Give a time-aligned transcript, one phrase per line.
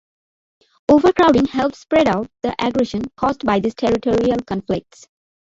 [0.89, 5.07] Overcrowding helps spread out the aggression caused by these territorial conflicts.